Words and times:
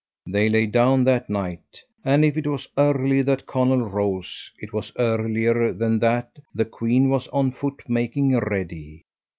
They 0.25 0.49
lay 0.49 0.65
down 0.65 1.03
that 1.03 1.29
night, 1.29 1.83
and 2.03 2.25
if 2.25 2.35
it 2.35 2.47
was 2.47 2.67
early 2.75 3.21
that 3.21 3.45
Conall 3.45 3.83
rose, 3.87 4.49
it 4.57 4.73
was 4.73 4.91
earlier 4.97 5.71
than 5.73 5.99
that 5.99 6.31
that 6.33 6.43
the 6.55 6.65
queen 6.65 7.07
was 7.11 7.27
on 7.27 7.51
foot 7.51 7.87
making 7.87 8.35
ready. 8.35 9.03